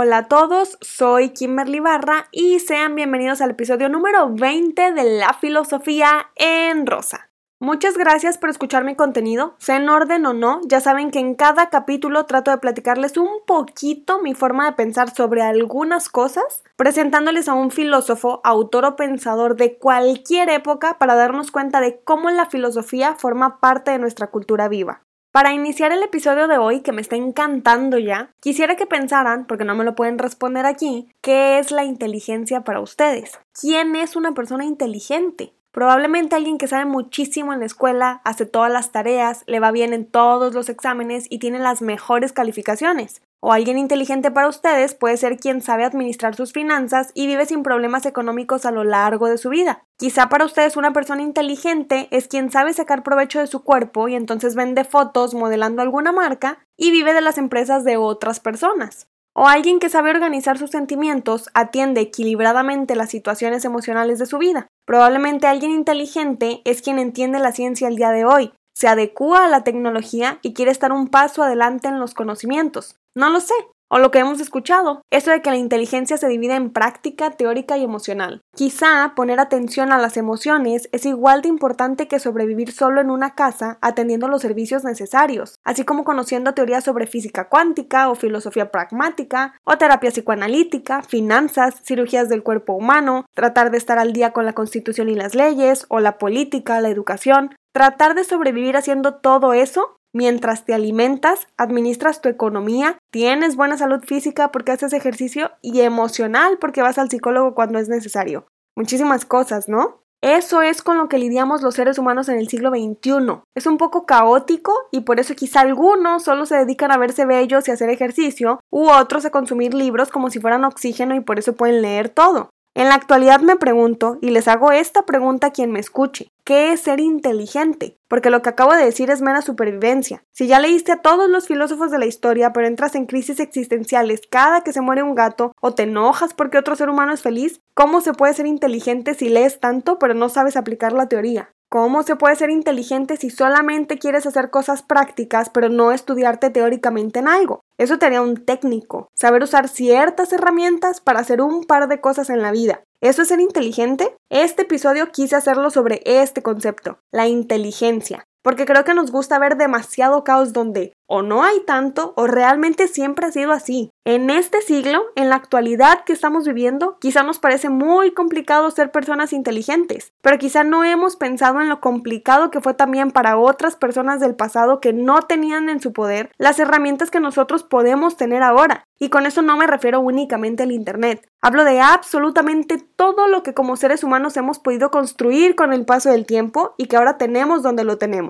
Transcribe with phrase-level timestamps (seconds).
[0.00, 5.32] Hola a todos, soy Kimberly Barra y sean bienvenidos al episodio número 20 de La
[5.34, 7.30] Filosofía en Rosa.
[7.58, 11.34] Muchas gracias por escuchar mi contenido, sea en orden o no, ya saben que en
[11.34, 17.48] cada capítulo trato de platicarles un poquito mi forma de pensar sobre algunas cosas, presentándoles
[17.48, 22.46] a un filósofo, autor o pensador de cualquier época para darnos cuenta de cómo la
[22.46, 25.02] filosofía forma parte de nuestra cultura viva.
[25.30, 29.64] Para iniciar el episodio de hoy, que me está encantando ya, quisiera que pensaran, porque
[29.64, 33.38] no me lo pueden responder aquí, ¿qué es la inteligencia para ustedes?
[33.52, 35.52] ¿Quién es una persona inteligente?
[35.70, 39.92] Probablemente alguien que sabe muchísimo en la escuela, hace todas las tareas, le va bien
[39.92, 43.20] en todos los exámenes y tiene las mejores calificaciones.
[43.40, 47.62] O alguien inteligente para ustedes puede ser quien sabe administrar sus finanzas y vive sin
[47.62, 49.84] problemas económicos a lo largo de su vida.
[49.96, 54.16] Quizá para ustedes una persona inteligente es quien sabe sacar provecho de su cuerpo y
[54.16, 59.06] entonces vende fotos modelando alguna marca y vive de las empresas de otras personas.
[59.34, 64.66] O alguien que sabe organizar sus sentimientos atiende equilibradamente las situaciones emocionales de su vida.
[64.84, 69.48] Probablemente alguien inteligente es quien entiende la ciencia el día de hoy, se adecua a
[69.48, 72.94] la tecnología y quiere estar un paso adelante en los conocimientos.
[73.18, 73.54] No lo sé.
[73.90, 77.76] O lo que hemos escuchado, eso de que la inteligencia se divide en práctica, teórica
[77.76, 78.42] y emocional.
[78.54, 83.34] Quizá poner atención a las emociones es igual de importante que sobrevivir solo en una
[83.34, 89.54] casa atendiendo los servicios necesarios, así como conociendo teorías sobre física cuántica o filosofía pragmática,
[89.64, 94.52] o terapia psicoanalítica, finanzas, cirugías del cuerpo humano, tratar de estar al día con la
[94.52, 97.56] constitución y las leyes, o la política, la educación.
[97.72, 104.02] Tratar de sobrevivir haciendo todo eso Mientras te alimentas, administras tu economía, tienes buena salud
[104.04, 108.46] física porque haces ejercicio y emocional porque vas al psicólogo cuando es necesario.
[108.76, 110.02] Muchísimas cosas, ¿no?
[110.20, 113.42] Eso es con lo que lidiamos los seres humanos en el siglo XXI.
[113.54, 117.68] Es un poco caótico y por eso quizá algunos solo se dedican a verse bellos
[117.68, 121.54] y hacer ejercicio, u otros a consumir libros como si fueran oxígeno y por eso
[121.54, 122.50] pueden leer todo.
[122.78, 126.72] En la actualidad me pregunto, y les hago esta pregunta a quien me escuche, ¿qué
[126.72, 127.98] es ser inteligente?
[128.06, 130.22] Porque lo que acabo de decir es mera supervivencia.
[130.30, 134.20] Si ya leíste a todos los filósofos de la historia, pero entras en crisis existenciales
[134.30, 137.60] cada que se muere un gato, o te enojas porque otro ser humano es feliz,
[137.74, 141.50] ¿cómo se puede ser inteligente si lees tanto pero no sabes aplicar la teoría?
[141.70, 147.18] ¿Cómo se puede ser inteligente si solamente quieres hacer cosas prácticas pero no estudiarte teóricamente
[147.18, 147.60] en algo?
[147.76, 152.30] Eso te haría un técnico, saber usar ciertas herramientas para hacer un par de cosas
[152.30, 152.84] en la vida.
[153.02, 154.16] ¿Eso es ser inteligente?
[154.30, 159.56] Este episodio quise hacerlo sobre este concepto, la inteligencia porque creo que nos gusta ver
[159.56, 163.90] demasiado caos donde o no hay tanto o realmente siempre ha sido así.
[164.04, 168.90] En este siglo, en la actualidad que estamos viviendo, quizá nos parece muy complicado ser
[168.90, 173.76] personas inteligentes, pero quizá no hemos pensado en lo complicado que fue también para otras
[173.76, 178.42] personas del pasado que no tenían en su poder las herramientas que nosotros podemos tener
[178.42, 178.84] ahora.
[179.00, 181.26] Y con eso no me refiero únicamente al Internet.
[181.40, 186.10] Hablo de absolutamente todo lo que como seres humanos hemos podido construir con el paso
[186.10, 188.27] del tiempo y que ahora tenemos donde lo tenemos.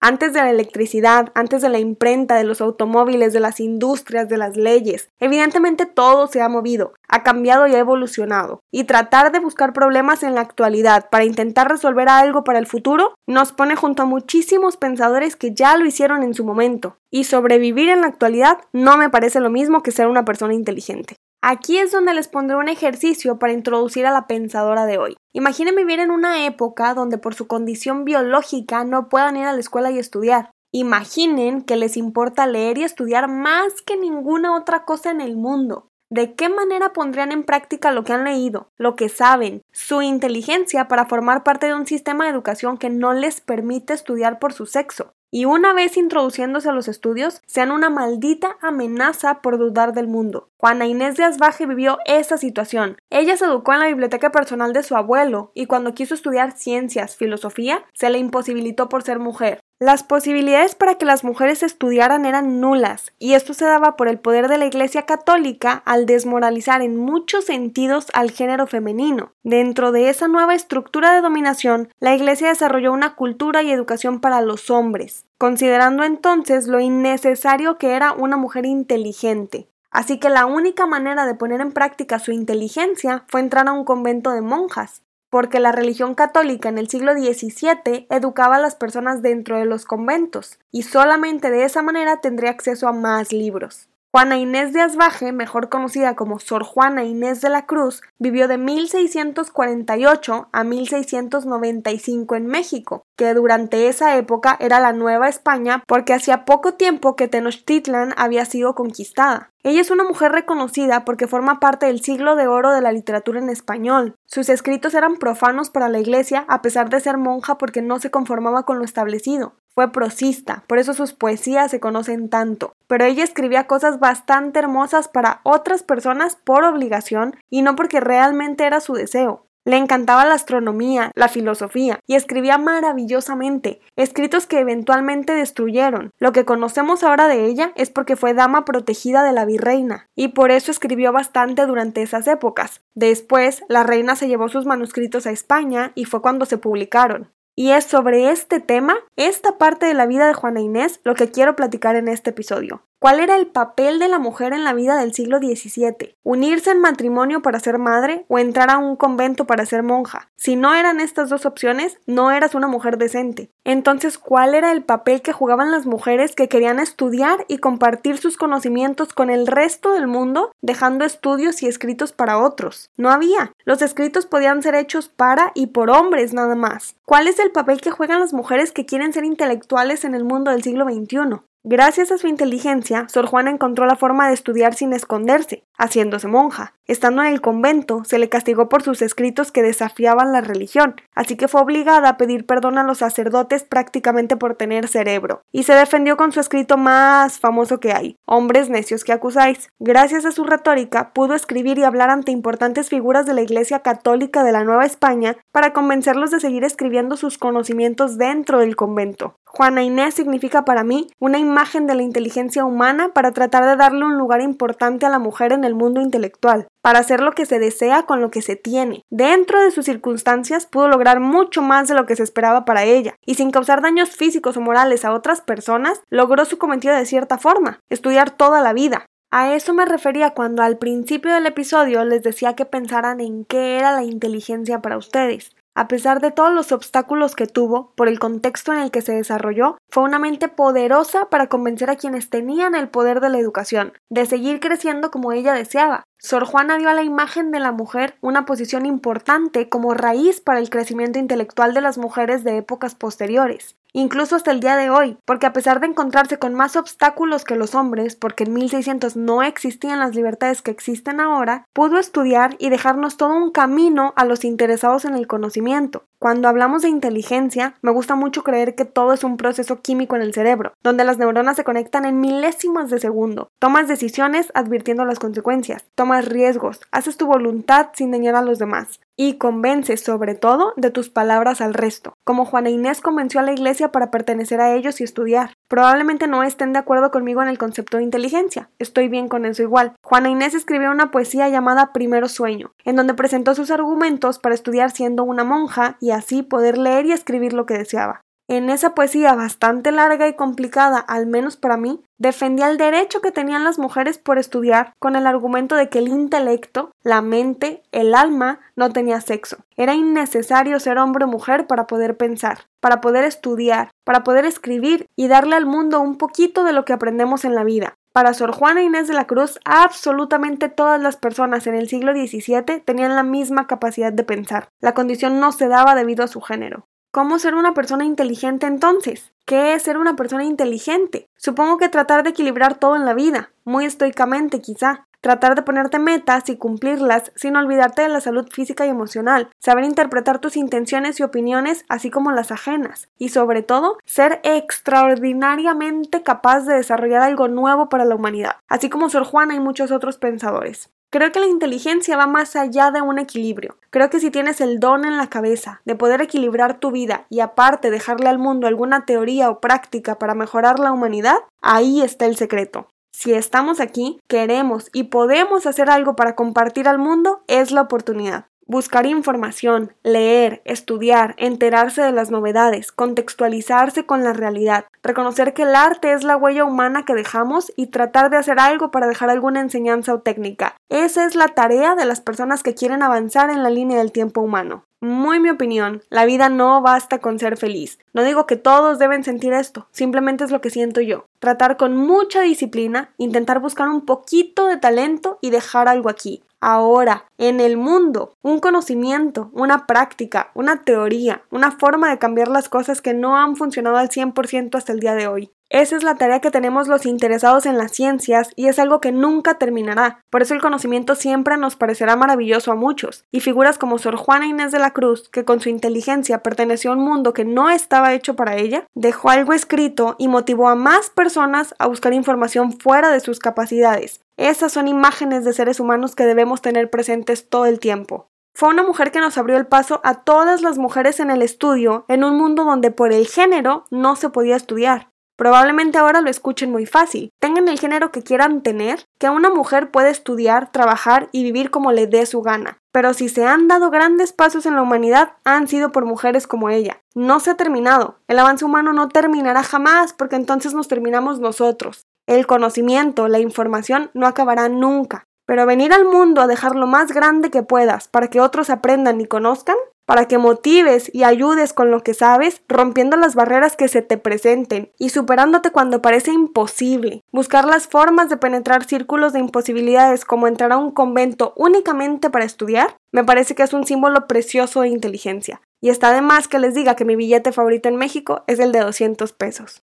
[0.00, 4.36] Antes de la electricidad, antes de la imprenta, de los automóviles, de las industrias, de
[4.36, 5.10] las leyes.
[5.18, 8.60] Evidentemente todo se ha movido, ha cambiado y ha evolucionado.
[8.70, 13.14] Y tratar de buscar problemas en la actualidad para intentar resolver algo para el futuro
[13.26, 16.96] nos pone junto a muchísimos pensadores que ya lo hicieron en su momento.
[17.10, 21.16] Y sobrevivir en la actualidad no me parece lo mismo que ser una persona inteligente.
[21.40, 25.16] Aquí es donde les pondré un ejercicio para introducir a la pensadora de hoy.
[25.32, 29.60] Imaginen vivir en una época donde por su condición biológica no puedan ir a la
[29.60, 30.50] escuela y estudiar.
[30.72, 35.88] Imaginen que les importa leer y estudiar más que ninguna otra cosa en el mundo.
[36.10, 40.88] ¿De qué manera pondrían en práctica lo que han leído, lo que saben, su inteligencia
[40.88, 44.66] para formar parte de un sistema de educación que no les permite estudiar por su
[44.66, 45.12] sexo?
[45.30, 50.50] Y una vez introduciéndose a los estudios, sean una maldita amenaza por dudar del mundo.
[50.56, 52.96] Juana Inés de Asbaje vivió esa situación.
[53.10, 57.16] Ella se educó en la biblioteca personal de su abuelo y cuando quiso estudiar ciencias,
[57.16, 59.60] filosofía, se le imposibilitó por ser mujer.
[59.80, 64.18] Las posibilidades para que las mujeres estudiaran eran nulas, y esto se daba por el
[64.18, 69.34] poder de la Iglesia Católica al desmoralizar en muchos sentidos al género femenino.
[69.44, 74.40] Dentro de esa nueva estructura de dominación, la Iglesia desarrolló una cultura y educación para
[74.40, 79.68] los hombres, considerando entonces lo innecesario que era una mujer inteligente.
[79.92, 83.84] Así que la única manera de poner en práctica su inteligencia fue entrar a un
[83.84, 89.22] convento de monjas, porque la religión católica en el siglo XVII educaba a las personas
[89.22, 93.88] dentro de los conventos, y solamente de esa manera tendría acceso a más libros.
[94.18, 98.58] Juana Inés de Asbaje, mejor conocida como Sor Juana Inés de la Cruz, vivió de
[98.58, 106.44] 1648 a 1695 en México, que durante esa época era la Nueva España porque hacía
[106.44, 109.52] poco tiempo que Tenochtitlan había sido conquistada.
[109.62, 113.38] Ella es una mujer reconocida porque forma parte del siglo de oro de la literatura
[113.38, 114.16] en español.
[114.26, 118.10] Sus escritos eran profanos para la iglesia a pesar de ser monja porque no se
[118.10, 119.54] conformaba con lo establecido.
[119.76, 122.72] Fue prosista, por eso sus poesías se conocen tanto.
[122.88, 128.64] Pero ella escribía cosas bastante hermosas para otras personas por obligación y no porque realmente
[128.64, 129.44] era su deseo.
[129.68, 136.10] Le encantaba la astronomía, la filosofía, y escribía maravillosamente, escritos que eventualmente destruyeron.
[136.18, 140.28] Lo que conocemos ahora de ella es porque fue dama protegida de la virreina, y
[140.28, 142.80] por eso escribió bastante durante esas épocas.
[142.94, 147.30] Después, la reina se llevó sus manuscritos a España y fue cuando se publicaron.
[147.58, 151.32] Y es sobre este tema, esta parte de la vida de Juana Inés, lo que
[151.32, 152.84] quiero platicar en este episodio.
[153.00, 156.16] ¿Cuál era el papel de la mujer en la vida del siglo XVII?
[156.24, 160.32] ¿Unirse en matrimonio para ser madre o entrar a un convento para ser monja?
[160.34, 163.52] Si no eran estas dos opciones, no eras una mujer decente.
[163.62, 168.36] Entonces, ¿cuál era el papel que jugaban las mujeres que querían estudiar y compartir sus
[168.36, 172.90] conocimientos con el resto del mundo, dejando estudios y escritos para otros?
[172.96, 173.52] No había.
[173.64, 176.96] Los escritos podían ser hechos para y por hombres nada más.
[177.04, 180.50] ¿Cuál es el papel que juegan las mujeres que quieren ser intelectuales en el mundo
[180.50, 181.42] del siglo XXI?
[181.64, 186.77] Gracias a su inteligencia, Sor Juana encontró la forma de estudiar sin esconderse, haciéndose monja.
[186.88, 191.36] Estando en el convento, se le castigó por sus escritos que desafiaban la religión, así
[191.36, 195.74] que fue obligada a pedir perdón a los sacerdotes prácticamente por tener cerebro, y se
[195.74, 199.68] defendió con su escrito más famoso que hay, Hombres necios que acusáis.
[199.78, 204.42] Gracias a su retórica, pudo escribir y hablar ante importantes figuras de la Iglesia Católica
[204.42, 209.36] de la Nueva España para convencerlos de seguir escribiendo sus conocimientos dentro del convento.
[209.46, 214.04] Juana Inés significa para mí una imagen de la inteligencia humana para tratar de darle
[214.04, 217.58] un lugar importante a la mujer en el mundo intelectual, para hacer lo que se
[217.58, 219.02] desea con lo que se tiene.
[219.10, 223.14] Dentro de sus circunstancias pudo lograr mucho más de lo que se esperaba para ella,
[223.24, 227.38] y sin causar daños físicos o morales a otras personas, logró su cometido de cierta
[227.38, 229.06] forma, estudiar toda la vida.
[229.30, 233.76] A eso me refería cuando al principio del episodio les decía que pensaran en qué
[233.76, 235.54] era la inteligencia para ustedes.
[235.74, 239.12] A pesar de todos los obstáculos que tuvo, por el contexto en el que se
[239.12, 243.92] desarrolló, fue una mente poderosa para convencer a quienes tenían el poder de la educación,
[244.10, 246.02] de seguir creciendo como ella deseaba.
[246.18, 250.58] Sor Juana dio a la imagen de la mujer una posición importante como raíz para
[250.58, 255.16] el crecimiento intelectual de las mujeres de épocas posteriores incluso hasta el día de hoy,
[255.24, 259.42] porque a pesar de encontrarse con más obstáculos que los hombres, porque en 1600 no
[259.42, 264.44] existían las libertades que existen ahora, pudo estudiar y dejarnos todo un camino a los
[264.44, 266.04] interesados en el conocimiento.
[266.20, 270.22] Cuando hablamos de inteligencia, me gusta mucho creer que todo es un proceso químico en
[270.22, 273.50] el cerebro, donde las neuronas se conectan en milésimas de segundo.
[273.60, 278.98] Tomas decisiones advirtiendo las consecuencias, tomas riesgos, haces tu voluntad sin dañar a los demás
[279.18, 283.52] y convences sobre todo de tus palabras al resto, como Juana Inés convenció a la
[283.52, 285.54] iglesia para pertenecer a ellos y estudiar.
[285.68, 289.62] Probablemente no estén de acuerdo conmigo en el concepto de inteligencia, estoy bien con eso
[289.62, 289.94] igual.
[290.02, 294.92] Juana Inés escribió una poesía llamada Primero Sueño, en donde presentó sus argumentos para estudiar
[294.92, 298.22] siendo una monja y así poder leer y escribir lo que deseaba.
[298.50, 303.30] En esa poesía bastante larga y complicada, al menos para mí, defendía el derecho que
[303.30, 308.14] tenían las mujeres por estudiar con el argumento de que el intelecto, la mente, el
[308.14, 309.58] alma no tenía sexo.
[309.76, 315.08] Era innecesario ser hombre o mujer para poder pensar, para poder estudiar, para poder escribir
[315.14, 317.96] y darle al mundo un poquito de lo que aprendemos en la vida.
[318.14, 322.80] Para Sor Juana Inés de la Cruz, absolutamente todas las personas en el siglo XVII
[322.82, 324.70] tenían la misma capacidad de pensar.
[324.80, 326.86] La condición no se daba debido a su género.
[327.10, 329.32] ¿Cómo ser una persona inteligente entonces?
[329.46, 331.26] ¿Qué es ser una persona inteligente?
[331.38, 335.06] Supongo que tratar de equilibrar todo en la vida, muy estoicamente quizá.
[335.22, 339.84] Tratar de ponerte metas y cumplirlas sin olvidarte de la salud física y emocional, saber
[339.84, 346.66] interpretar tus intenciones y opiniones así como las ajenas, y sobre todo ser extraordinariamente capaz
[346.66, 350.90] de desarrollar algo nuevo para la humanidad, así como Sor Juana y muchos otros pensadores.
[351.10, 353.78] Creo que la inteligencia va más allá de un equilibrio.
[353.88, 357.40] Creo que si tienes el don en la cabeza de poder equilibrar tu vida y
[357.40, 362.36] aparte dejarle al mundo alguna teoría o práctica para mejorar la humanidad, ahí está el
[362.36, 362.88] secreto.
[363.10, 368.44] Si estamos aquí, queremos y podemos hacer algo para compartir al mundo, es la oportunidad.
[368.70, 375.74] Buscar información, leer, estudiar, enterarse de las novedades, contextualizarse con la realidad, reconocer que el
[375.74, 379.60] arte es la huella humana que dejamos y tratar de hacer algo para dejar alguna
[379.60, 380.76] enseñanza o técnica.
[380.90, 384.42] Esa es la tarea de las personas que quieren avanzar en la línea del tiempo
[384.42, 384.84] humano.
[385.00, 387.98] Muy mi opinión, la vida no basta con ser feliz.
[388.12, 391.24] No digo que todos deben sentir esto, simplemente es lo que siento yo.
[391.38, 397.26] Tratar con mucha disciplina, intentar buscar un poquito de talento y dejar algo aquí, ahora,
[397.38, 403.00] en el mundo, un conocimiento, una práctica, una teoría, una forma de cambiar las cosas
[403.00, 405.52] que no han funcionado al 100% hasta el día de hoy.
[405.70, 409.12] Esa es la tarea que tenemos los interesados en las ciencias y es algo que
[409.12, 410.24] nunca terminará.
[410.30, 413.26] Por eso el conocimiento siempre nos parecerá maravilloso a muchos.
[413.30, 416.94] Y figuras como Sor Juana Inés de la Cruz, que con su inteligencia perteneció a
[416.94, 421.10] un mundo que no estaba hecho para ella, dejó algo escrito y motivó a más
[421.10, 424.22] personas a buscar información fuera de sus capacidades.
[424.38, 428.30] Esas son imágenes de seres humanos que debemos tener presentes todo el tiempo.
[428.54, 432.04] Fue una mujer que nos abrió el paso a todas las mujeres en el estudio
[432.06, 435.10] en un mundo donde por el género no se podía estudiar.
[435.36, 437.30] Probablemente ahora lo escuchen muy fácil.
[437.40, 441.92] Tengan el género que quieran tener, que una mujer puede estudiar, trabajar y vivir como
[441.92, 442.78] le dé su gana.
[442.92, 446.70] Pero si se han dado grandes pasos en la humanidad, han sido por mujeres como
[446.70, 447.00] ella.
[447.14, 448.18] No se ha terminado.
[448.26, 452.07] El avance humano no terminará jamás porque entonces nos terminamos nosotros.
[452.28, 455.24] El conocimiento, la información no acabará nunca.
[455.46, 459.18] Pero venir al mundo a dejar lo más grande que puedas para que otros aprendan
[459.18, 463.88] y conozcan, para que motives y ayudes con lo que sabes, rompiendo las barreras que
[463.88, 467.22] se te presenten y superándote cuando parece imposible.
[467.32, 472.44] Buscar las formas de penetrar círculos de imposibilidades como entrar a un convento únicamente para
[472.44, 475.62] estudiar, me parece que es un símbolo precioso de inteligencia.
[475.80, 478.70] Y está de más que les diga que mi billete favorito en México es el
[478.72, 479.82] de 200 pesos.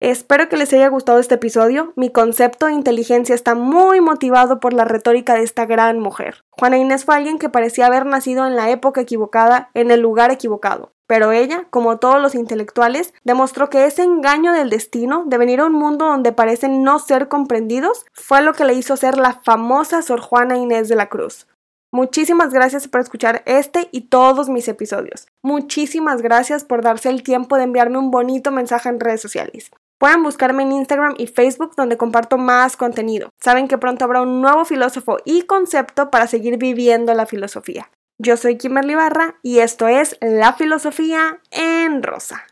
[0.00, 1.94] Espero que les haya gustado este episodio.
[1.96, 6.44] Mi concepto de inteligencia está muy motivado por la retórica de esta gran mujer.
[6.50, 10.30] Juana Inés fue alguien que parecía haber nacido en la época equivocada, en el lugar
[10.30, 10.92] equivocado.
[11.06, 15.66] Pero ella, como todos los intelectuales, demostró que ese engaño del destino de venir a
[15.66, 20.02] un mundo donde parecen no ser comprendidos fue lo que le hizo ser la famosa
[20.02, 21.46] Sor Juana Inés de la Cruz.
[21.90, 25.28] Muchísimas gracias por escuchar este y todos mis episodios.
[25.42, 29.70] Muchísimas gracias por darse el tiempo de enviarme un bonito mensaje en redes sociales.
[29.98, 33.30] Pueden buscarme en Instagram y Facebook donde comparto más contenido.
[33.40, 37.90] Saben que pronto habrá un nuevo filósofo y concepto para seguir viviendo la filosofía.
[38.18, 42.46] Yo soy Kimberly Barra y esto es La Filosofía en Rosa.